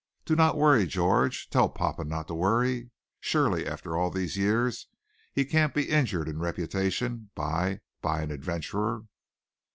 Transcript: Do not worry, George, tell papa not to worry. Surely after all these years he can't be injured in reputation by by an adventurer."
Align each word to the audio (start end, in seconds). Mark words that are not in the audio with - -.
Do 0.25 0.35
not 0.35 0.57
worry, 0.57 0.87
George, 0.87 1.47
tell 1.51 1.69
papa 1.69 2.03
not 2.03 2.27
to 2.29 2.33
worry. 2.33 2.89
Surely 3.19 3.67
after 3.67 3.95
all 3.95 4.09
these 4.09 4.35
years 4.35 4.87
he 5.31 5.45
can't 5.45 5.75
be 5.75 5.89
injured 5.91 6.27
in 6.27 6.39
reputation 6.39 7.29
by 7.35 7.81
by 8.01 8.23
an 8.23 8.31
adventurer." 8.31 9.03